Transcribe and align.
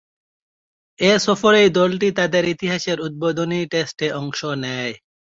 এ 0.99 1.11
সফরেই 1.25 1.69
দলটি 1.71 2.09
তাদের 2.19 2.43
ইতিহাসের 2.53 2.97
উদ্বোধনী 3.01 3.59
টেস্টে 3.71 4.07
অংশ 4.13 4.39
নেয়। 4.63 4.93